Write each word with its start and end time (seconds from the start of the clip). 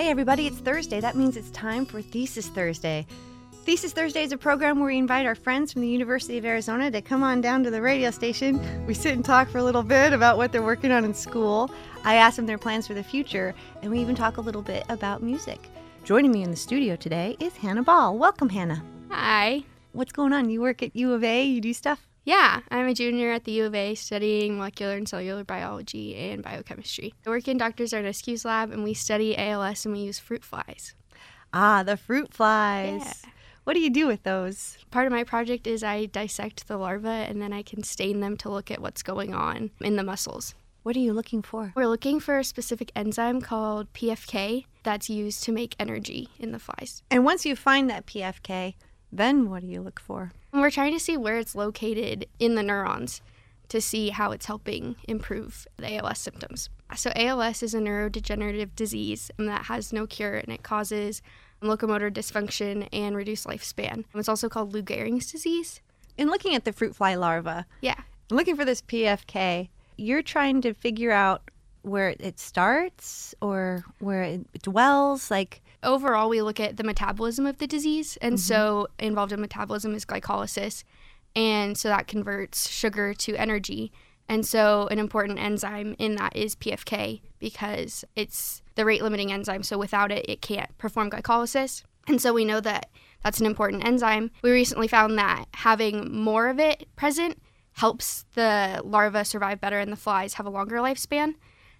Hey, 0.00 0.08
everybody, 0.08 0.46
it's 0.46 0.56
Thursday. 0.56 0.98
That 0.98 1.14
means 1.14 1.36
it's 1.36 1.50
time 1.50 1.84
for 1.84 2.00
Thesis 2.00 2.48
Thursday. 2.48 3.06
Thesis 3.66 3.92
Thursday 3.92 4.22
is 4.22 4.32
a 4.32 4.38
program 4.38 4.78
where 4.78 4.86
we 4.86 4.96
invite 4.96 5.26
our 5.26 5.34
friends 5.34 5.74
from 5.74 5.82
the 5.82 5.88
University 5.88 6.38
of 6.38 6.46
Arizona 6.46 6.90
to 6.90 7.02
come 7.02 7.22
on 7.22 7.42
down 7.42 7.62
to 7.64 7.70
the 7.70 7.82
radio 7.82 8.10
station. 8.10 8.86
We 8.86 8.94
sit 8.94 9.12
and 9.12 9.22
talk 9.22 9.50
for 9.50 9.58
a 9.58 9.62
little 9.62 9.82
bit 9.82 10.14
about 10.14 10.38
what 10.38 10.52
they're 10.52 10.62
working 10.62 10.90
on 10.90 11.04
in 11.04 11.12
school. 11.12 11.70
I 12.02 12.14
ask 12.14 12.36
them 12.36 12.46
their 12.46 12.56
plans 12.56 12.86
for 12.86 12.94
the 12.94 13.02
future, 13.02 13.54
and 13.82 13.92
we 13.92 14.00
even 14.00 14.14
talk 14.14 14.38
a 14.38 14.40
little 14.40 14.62
bit 14.62 14.84
about 14.88 15.22
music. 15.22 15.60
Joining 16.02 16.32
me 16.32 16.44
in 16.44 16.50
the 16.50 16.56
studio 16.56 16.96
today 16.96 17.36
is 17.38 17.54
Hannah 17.58 17.82
Ball. 17.82 18.16
Welcome, 18.16 18.48
Hannah. 18.48 18.82
Hi. 19.10 19.64
What's 19.92 20.12
going 20.12 20.32
on? 20.32 20.48
You 20.48 20.62
work 20.62 20.82
at 20.82 20.96
U 20.96 21.12
of 21.12 21.22
A, 21.22 21.44
you 21.44 21.60
do 21.60 21.74
stuff? 21.74 22.09
Yeah, 22.24 22.60
I'm 22.70 22.86
a 22.86 22.94
junior 22.94 23.32
at 23.32 23.44
the 23.44 23.52
U 23.52 23.64
of 23.66 23.74
A 23.74 23.94
studying 23.94 24.56
molecular 24.56 24.94
and 24.94 25.08
cellular 25.08 25.42
biology 25.42 26.16
and 26.16 26.42
biochemistry. 26.42 27.14
I 27.26 27.30
work 27.30 27.48
in 27.48 27.56
Dr. 27.56 27.84
Zarnescu's 27.84 28.44
lab 28.44 28.70
and 28.70 28.84
we 28.84 28.94
study 28.94 29.36
ALS 29.36 29.86
and 29.86 29.94
we 29.94 30.00
use 30.00 30.18
fruit 30.18 30.44
flies. 30.44 30.94
Ah, 31.52 31.82
the 31.82 31.96
fruit 31.96 32.32
flies. 32.32 33.02
Yeah. 33.04 33.30
What 33.64 33.74
do 33.74 33.80
you 33.80 33.90
do 33.90 34.06
with 34.06 34.22
those? 34.22 34.78
Part 34.90 35.06
of 35.06 35.12
my 35.12 35.24
project 35.24 35.66
is 35.66 35.82
I 35.82 36.06
dissect 36.06 36.68
the 36.68 36.76
larvae 36.76 37.08
and 37.08 37.40
then 37.40 37.52
I 37.52 37.62
can 37.62 37.82
stain 37.82 38.20
them 38.20 38.36
to 38.38 38.50
look 38.50 38.70
at 38.70 38.80
what's 38.80 39.02
going 39.02 39.34
on 39.34 39.70
in 39.80 39.96
the 39.96 40.04
muscles. 40.04 40.54
What 40.82 40.96
are 40.96 41.00
you 41.00 41.12
looking 41.12 41.42
for? 41.42 41.72
We're 41.74 41.86
looking 41.86 42.20
for 42.20 42.38
a 42.38 42.44
specific 42.44 42.90
enzyme 42.96 43.40
called 43.40 43.92
PFK 43.92 44.64
that's 44.82 45.10
used 45.10 45.42
to 45.44 45.52
make 45.52 45.76
energy 45.78 46.28
in 46.38 46.52
the 46.52 46.58
flies. 46.58 47.02
And 47.10 47.24
once 47.24 47.44
you 47.44 47.54
find 47.54 47.90
that 47.90 48.06
PFK, 48.06 48.74
then 49.12 49.50
what 49.50 49.60
do 49.60 49.66
you 49.66 49.82
look 49.82 50.00
for? 50.00 50.32
And 50.52 50.60
we're 50.62 50.70
trying 50.70 50.92
to 50.92 51.00
see 51.00 51.16
where 51.16 51.38
it's 51.38 51.54
located 51.54 52.26
in 52.38 52.54
the 52.54 52.62
neurons 52.62 53.20
to 53.68 53.80
see 53.80 54.10
how 54.10 54.32
it's 54.32 54.46
helping 54.46 54.96
improve 55.06 55.66
the 55.76 55.96
ALS 55.96 56.18
symptoms. 56.18 56.68
So, 56.96 57.12
ALS 57.14 57.62
is 57.62 57.72
a 57.72 57.78
neurodegenerative 57.78 58.70
disease 58.74 59.30
that 59.38 59.66
has 59.66 59.92
no 59.92 60.06
cure 60.08 60.34
and 60.36 60.52
it 60.52 60.64
causes 60.64 61.22
locomotor 61.62 62.10
dysfunction 62.10 62.88
and 62.92 63.14
reduced 63.16 63.46
lifespan. 63.46 64.04
It's 64.14 64.28
also 64.28 64.48
called 64.48 64.72
Lou 64.72 64.82
Gehrig's 64.82 65.30
disease. 65.30 65.80
In 66.18 66.28
looking 66.28 66.54
at 66.56 66.64
the 66.64 66.72
fruit 66.72 66.96
fly 66.96 67.14
larva, 67.14 67.64
Yeah. 67.80 68.00
looking 68.30 68.56
for 68.56 68.64
this 68.64 68.82
PFK, 68.82 69.68
you're 69.96 70.22
trying 70.22 70.62
to 70.62 70.74
figure 70.74 71.12
out 71.12 71.42
where 71.82 72.14
it 72.18 72.40
starts 72.40 73.34
or 73.40 73.84
where 74.00 74.22
it 74.22 74.62
dwells. 74.62 75.30
Like, 75.30 75.62
Overall, 75.82 76.28
we 76.28 76.42
look 76.42 76.60
at 76.60 76.76
the 76.76 76.84
metabolism 76.84 77.46
of 77.46 77.58
the 77.58 77.66
disease. 77.66 78.18
And 78.20 78.38
so, 78.38 78.88
mm-hmm. 78.98 79.06
involved 79.06 79.32
in 79.32 79.40
metabolism 79.40 79.94
is 79.94 80.04
glycolysis. 80.04 80.84
And 81.34 81.78
so, 81.78 81.88
that 81.88 82.06
converts 82.06 82.68
sugar 82.68 83.14
to 83.14 83.36
energy. 83.36 83.92
And 84.28 84.46
so, 84.46 84.88
an 84.88 84.98
important 84.98 85.38
enzyme 85.38 85.96
in 85.98 86.16
that 86.16 86.36
is 86.36 86.54
PFK 86.54 87.22
because 87.38 88.04
it's 88.14 88.62
the 88.74 88.84
rate 88.84 89.02
limiting 89.02 89.32
enzyme. 89.32 89.62
So, 89.62 89.78
without 89.78 90.12
it, 90.12 90.26
it 90.28 90.42
can't 90.42 90.76
perform 90.76 91.10
glycolysis. 91.10 91.82
And 92.06 92.20
so, 92.20 92.32
we 92.34 92.44
know 92.44 92.60
that 92.60 92.90
that's 93.24 93.40
an 93.40 93.46
important 93.46 93.84
enzyme. 93.84 94.30
We 94.42 94.50
recently 94.50 94.86
found 94.86 95.18
that 95.18 95.46
having 95.54 96.14
more 96.14 96.48
of 96.48 96.58
it 96.58 96.88
present 96.94 97.40
helps 97.72 98.26
the 98.34 98.82
larva 98.84 99.24
survive 99.24 99.60
better 99.60 99.78
and 99.78 99.90
the 99.90 99.96
flies 99.96 100.34
have 100.34 100.46
a 100.46 100.50
longer 100.50 100.76
lifespan. 100.76 101.36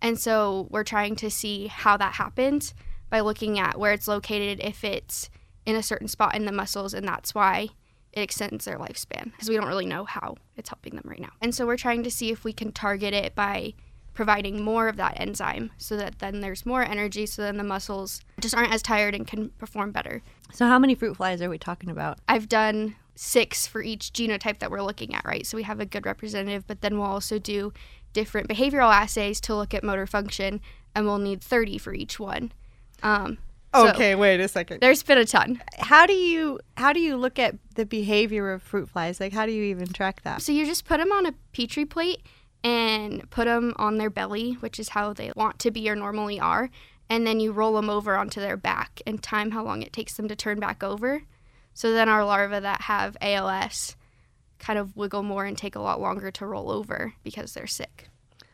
And 0.00 0.18
so, 0.18 0.66
we're 0.70 0.82
trying 0.82 1.14
to 1.16 1.30
see 1.30 1.66
how 1.66 1.98
that 1.98 2.14
happens 2.14 2.72
by 3.12 3.20
looking 3.20 3.58
at 3.58 3.78
where 3.78 3.92
it's 3.92 4.08
located, 4.08 4.58
if 4.60 4.82
it's 4.82 5.28
in 5.66 5.76
a 5.76 5.82
certain 5.82 6.08
spot 6.08 6.34
in 6.34 6.46
the 6.46 6.50
muscles, 6.50 6.94
and 6.94 7.06
that's 7.06 7.34
why 7.34 7.68
it 8.14 8.22
extends 8.22 8.64
their 8.64 8.78
lifespan 8.78 9.30
because 9.32 9.50
we 9.50 9.54
don't 9.54 9.68
really 9.68 9.84
know 9.84 10.06
how 10.06 10.34
it's 10.56 10.70
helping 10.70 10.96
them 10.96 11.04
right 11.04 11.20
now. 11.20 11.28
And 11.42 11.54
so 11.54 11.66
we're 11.66 11.76
trying 11.76 12.02
to 12.04 12.10
see 12.10 12.30
if 12.30 12.42
we 12.42 12.54
can 12.54 12.72
target 12.72 13.12
it 13.12 13.34
by 13.34 13.74
providing 14.14 14.62
more 14.62 14.88
of 14.88 14.96
that 14.96 15.20
enzyme 15.20 15.72
so 15.76 15.94
that 15.98 16.20
then 16.20 16.40
there's 16.40 16.66
more 16.66 16.82
energy 16.82 17.24
so 17.26 17.42
then 17.42 17.58
the 17.58 17.64
muscles 17.64 18.20
just 18.40 18.54
aren't 18.54 18.72
as 18.72 18.82
tired 18.82 19.14
and 19.14 19.26
can 19.26 19.50
perform 19.50 19.90
better. 19.90 20.22
so 20.52 20.66
how 20.66 20.78
many 20.78 20.94
fruit 20.94 21.16
flies 21.16 21.42
are 21.42 21.50
we 21.50 21.58
talking 21.58 21.90
about? 21.90 22.18
I've 22.28 22.48
done 22.48 22.96
six 23.14 23.66
for 23.66 23.82
each 23.82 24.12
genotype 24.14 24.58
that 24.58 24.70
we're 24.70 24.82
looking 24.82 25.14
at, 25.14 25.24
right? 25.26 25.46
So 25.46 25.58
we 25.58 25.64
have 25.64 25.80
a 25.80 25.86
good 25.86 26.06
representative, 26.06 26.66
but 26.66 26.80
then 26.80 26.98
we'll 26.98 27.08
also 27.08 27.38
do 27.38 27.74
different 28.14 28.48
behavioral 28.48 28.92
assays 28.92 29.38
to 29.42 29.54
look 29.54 29.74
at 29.74 29.84
motor 29.84 30.06
function, 30.06 30.62
and 30.94 31.06
we'll 31.06 31.18
need 31.18 31.42
30 31.42 31.76
for 31.76 31.92
each 31.92 32.18
one. 32.18 32.52
Um, 33.02 33.38
so 33.74 34.18
wait 34.18 34.40
a 34.40 34.48
second. 34.48 34.80
there's 34.80 35.02
been 35.02 35.18
a 35.18 35.24
ton. 35.24 35.62
How 35.78 36.04
do 36.06 36.12
you 36.12 36.60
how 36.76 36.92
do 36.92 37.00
you 37.00 37.16
look 37.16 37.38
at 37.38 37.56
the 37.74 37.86
behavior 37.86 38.52
of 38.52 38.62
fruit 38.62 38.90
flies? 38.90 39.18
Like, 39.18 39.32
how 39.32 39.46
do 39.46 39.52
you 39.52 39.64
even 39.64 39.86
track 39.88 40.22
that? 40.22 40.42
So 40.42 40.52
you 40.52 40.66
just 40.66 40.84
put 40.84 40.98
them 40.98 41.10
on 41.10 41.26
a 41.26 41.32
petri 41.52 41.86
plate 41.86 42.20
and 42.62 43.28
put 43.30 43.46
them 43.46 43.72
on 43.76 43.96
their 43.96 44.10
belly, 44.10 44.54
which 44.60 44.78
is 44.78 44.90
how 44.90 45.12
they 45.12 45.32
want 45.34 45.58
to 45.60 45.70
be 45.70 45.88
or 45.88 45.96
normally 45.96 46.38
are, 46.38 46.70
and 47.08 47.26
then 47.26 47.40
you 47.40 47.50
roll 47.50 47.74
them 47.74 47.88
over 47.88 48.16
onto 48.16 48.40
their 48.40 48.56
back 48.56 49.00
and 49.06 49.22
time 49.22 49.52
how 49.52 49.64
long 49.64 49.82
it 49.82 49.92
takes 49.92 50.14
them 50.14 50.28
to 50.28 50.36
turn 50.36 50.60
back 50.60 50.82
over. 50.82 51.22
So 51.74 51.92
then 51.92 52.10
our 52.10 52.24
larvae 52.24 52.60
that 52.60 52.82
have 52.82 53.16
ALS 53.22 53.96
kind 54.58 54.78
of 54.78 54.96
wiggle 54.96 55.22
more 55.22 55.46
and 55.46 55.56
take 55.56 55.74
a 55.74 55.80
lot 55.80 56.00
longer 56.00 56.30
to 56.30 56.46
roll 56.46 56.70
over 56.70 57.14
because 57.24 57.54
they're 57.54 57.66
sick 57.66 58.10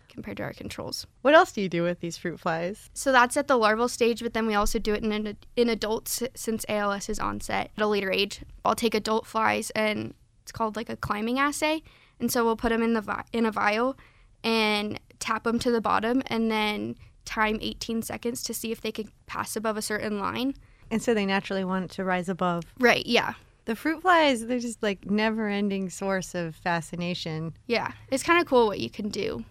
compared 0.08 0.36
to 0.38 0.42
our 0.42 0.52
controls. 0.52 1.06
What 1.22 1.34
else 1.34 1.52
do 1.52 1.60
you 1.60 1.68
do 1.68 1.82
with 1.82 2.00
these 2.00 2.16
fruit 2.16 2.40
flies? 2.40 2.90
So 2.94 3.12
that's 3.12 3.36
at 3.36 3.48
the 3.48 3.56
larval 3.56 3.88
stage, 3.88 4.22
but 4.22 4.32
then 4.34 4.46
we 4.46 4.54
also 4.54 4.78
do 4.78 4.94
it 4.94 5.04
in 5.04 5.36
in 5.56 5.68
adults 5.68 6.22
since 6.34 6.64
ALS 6.68 7.08
is 7.08 7.18
onset 7.18 7.70
at 7.76 7.82
a 7.82 7.86
later 7.86 8.10
age. 8.10 8.42
I'll 8.64 8.74
take 8.74 8.94
adult 8.94 9.26
flies 9.26 9.70
and 9.70 10.14
it's 10.42 10.52
called 10.52 10.76
like 10.76 10.88
a 10.88 10.96
climbing 10.96 11.38
assay, 11.38 11.82
and 12.18 12.32
so 12.32 12.44
we'll 12.44 12.56
put 12.56 12.70
them 12.70 12.82
in 12.82 12.94
the 12.94 13.02
vi- 13.02 13.24
in 13.32 13.44
a 13.44 13.50
vial 13.50 13.98
and 14.42 14.98
tap 15.18 15.44
them 15.44 15.58
to 15.58 15.70
the 15.70 15.80
bottom, 15.80 16.22
and 16.28 16.50
then 16.50 16.96
time 17.24 17.58
18 17.60 18.02
seconds 18.02 18.42
to 18.44 18.54
see 18.54 18.72
if 18.72 18.80
they 18.80 18.92
can 18.92 19.10
pass 19.26 19.56
above 19.56 19.76
a 19.76 19.82
certain 19.82 20.18
line. 20.18 20.54
And 20.90 21.02
so 21.02 21.12
they 21.12 21.26
naturally 21.26 21.64
want 21.64 21.90
to 21.92 22.04
rise 22.04 22.28
above. 22.30 22.64
Right? 22.78 23.04
Yeah. 23.04 23.34
The 23.66 23.76
fruit 23.76 24.00
flies, 24.00 24.46
they're 24.46 24.58
just 24.58 24.82
like 24.82 25.10
never-ending 25.10 25.90
source 25.90 26.34
of 26.34 26.56
fascination. 26.56 27.52
Yeah. 27.66 27.92
It's 28.10 28.22
kind 28.22 28.40
of 28.40 28.46
cool 28.46 28.66
what 28.66 28.80
you 28.80 28.88
can 28.88 29.10
do, 29.10 29.44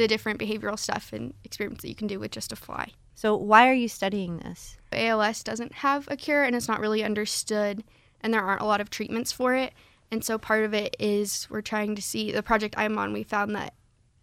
the 0.00 0.08
different 0.08 0.40
behavioral 0.40 0.78
stuff 0.78 1.12
and 1.12 1.34
experiments 1.44 1.82
that 1.82 1.88
you 1.88 1.94
can 1.94 2.06
do 2.06 2.18
with 2.18 2.30
just 2.30 2.52
a 2.52 2.56
fly. 2.56 2.90
So 3.14 3.36
why 3.36 3.68
are 3.68 3.74
you 3.74 3.86
studying 3.86 4.38
this? 4.38 4.78
ALS 4.92 5.42
doesn't 5.42 5.74
have 5.74 6.08
a 6.10 6.16
cure 6.16 6.42
and 6.42 6.56
it's 6.56 6.68
not 6.68 6.80
really 6.80 7.04
understood, 7.04 7.84
and 8.22 8.32
there 8.32 8.42
aren't 8.42 8.62
a 8.62 8.66
lot 8.66 8.80
of 8.80 8.88
treatments 8.88 9.30
for 9.30 9.54
it. 9.54 9.74
And 10.10 10.24
so 10.24 10.38
part 10.38 10.64
of 10.64 10.72
it 10.72 10.96
is 10.98 11.46
we're 11.50 11.60
trying 11.60 11.94
to 11.96 12.02
see 12.02 12.32
the 12.32 12.42
project 12.42 12.74
I'm 12.78 12.96
on, 12.96 13.12
we 13.12 13.22
found 13.22 13.54
that 13.54 13.74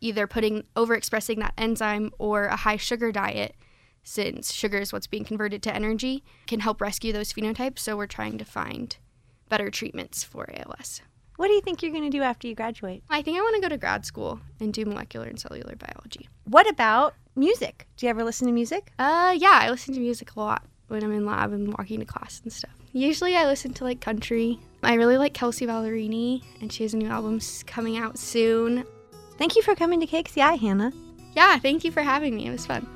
either 0.01 0.25
putting 0.25 0.63
overexpressing 0.75 1.37
that 1.39 1.53
enzyme 1.57 2.11
or 2.17 2.45
a 2.45 2.55
high 2.55 2.77
sugar 2.77 3.11
diet, 3.11 3.55
since 4.03 4.53
sugar 4.53 4.79
is 4.79 4.91
what's 4.91 5.07
being 5.07 5.25
converted 5.25 5.61
to 5.63 5.75
energy, 5.75 6.23
can 6.47 6.61
help 6.61 6.81
rescue 6.81 7.13
those 7.13 7.31
phenotypes. 7.33 7.79
So 7.79 7.95
we're 7.95 8.07
trying 8.07 8.37
to 8.39 8.45
find 8.45 8.97
better 9.47 9.69
treatments 9.69 10.23
for 10.23 10.49
ALS. 10.53 11.01
What 11.37 11.47
do 11.49 11.53
you 11.53 11.61
think 11.61 11.83
you're 11.83 11.91
going 11.91 12.03
to 12.03 12.09
do 12.09 12.23
after 12.23 12.47
you 12.47 12.55
graduate? 12.55 13.03
I 13.11 13.21
think 13.21 13.37
I 13.37 13.41
want 13.41 13.55
to 13.55 13.61
go 13.61 13.69
to 13.69 13.77
grad 13.77 14.05
school 14.05 14.39
and 14.59 14.73
do 14.73 14.85
molecular 14.85 15.27
and 15.27 15.39
cellular 15.39 15.75
biology. 15.75 16.27
What 16.45 16.67
about 16.67 17.13
music? 17.35 17.87
Do 17.95 18.07
you 18.07 18.09
ever 18.09 18.23
listen 18.23 18.47
to 18.47 18.53
music? 18.53 18.91
Uh, 18.97 19.35
yeah, 19.37 19.59
I 19.61 19.69
listen 19.69 19.93
to 19.93 19.99
music 19.99 20.35
a 20.35 20.39
lot 20.39 20.63
when 20.87 21.03
I'm 21.03 21.13
in 21.13 21.27
lab 21.27 21.53
and 21.53 21.67
walking 21.77 21.99
to 21.99 22.05
class 22.05 22.41
and 22.43 22.51
stuff. 22.51 22.71
Usually 22.91 23.35
I 23.35 23.45
listen 23.45 23.71
to 23.75 23.83
like 23.83 24.01
country. 24.01 24.59
I 24.81 24.95
really 24.95 25.17
like 25.17 25.35
Kelsea 25.35 25.67
Ballerini, 25.67 26.41
and 26.59 26.73
she 26.73 26.81
has 26.83 26.95
a 26.95 26.97
new 26.97 27.07
album 27.07 27.39
coming 27.67 27.97
out 27.97 28.17
soon. 28.17 28.83
Thank 29.37 29.55
you 29.55 29.61
for 29.61 29.75
coming 29.75 29.99
to 29.99 30.07
KXCI, 30.07 30.57
Hannah. 30.57 30.91
Yeah, 31.35 31.59
thank 31.59 31.83
you 31.83 31.91
for 31.91 32.01
having 32.01 32.35
me. 32.35 32.47
It 32.47 32.51
was 32.51 32.65
fun. 32.65 32.87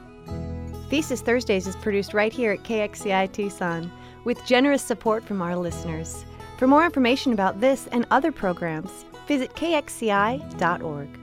Thesis 0.89 1.21
Thursdays 1.21 1.67
is 1.67 1.75
produced 1.75 2.15
right 2.15 2.33
here 2.33 2.53
at 2.53 2.63
KXCI 2.63 3.31
Tucson 3.33 3.91
with 4.23 4.43
generous 4.47 4.81
support 4.81 5.23
from 5.23 5.43
our 5.43 5.55
listeners. 5.55 6.25
For 6.61 6.67
more 6.67 6.85
information 6.85 7.33
about 7.33 7.59
this 7.59 7.87
and 7.87 8.05
other 8.11 8.31
programs, 8.31 9.03
visit 9.27 9.55
kxci.org. 9.55 11.20